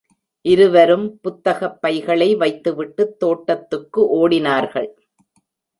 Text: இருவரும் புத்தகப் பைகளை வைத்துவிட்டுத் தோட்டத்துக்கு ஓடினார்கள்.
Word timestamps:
இருவரும் 0.45 1.19
புத்தகப் 1.19 1.81
பைகளை 1.81 2.35
வைத்துவிட்டுத் 2.35 3.19
தோட்டத்துக்கு 3.19 4.01
ஓடினார்கள். 4.17 4.89